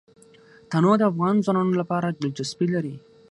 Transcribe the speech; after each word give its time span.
تنوع 0.71 0.95
د 0.99 1.03
افغان 1.11 1.35
ځوانانو 1.45 1.79
لپاره 1.81 2.07
دلچسپي 2.21 2.67
لري. 2.75 2.95